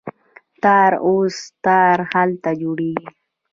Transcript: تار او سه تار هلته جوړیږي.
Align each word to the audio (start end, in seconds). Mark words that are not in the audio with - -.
تار 0.63 0.91
او 1.05 1.15
سه 1.39 1.45
تار 1.63 1.97
هلته 2.11 2.49
جوړیږي. 2.61 3.07